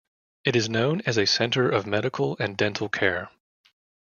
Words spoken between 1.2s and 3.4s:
center of medical and dental care.